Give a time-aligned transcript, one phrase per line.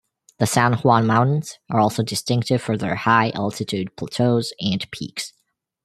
[0.39, 5.31] The San Juan Mountains are also distinctive for their high altitude plateaus and peaks.